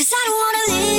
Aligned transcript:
Cause 0.00 0.14
I 0.14 0.24
don't 0.24 0.78
wanna 0.78 0.80
live 0.80 0.89